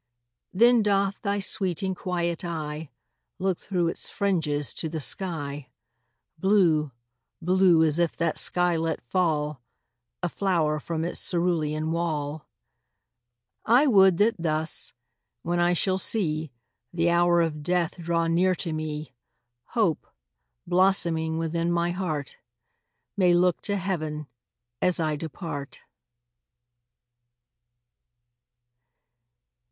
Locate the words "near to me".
18.25-19.11